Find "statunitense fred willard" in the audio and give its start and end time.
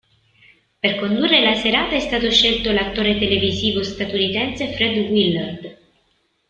3.83-5.77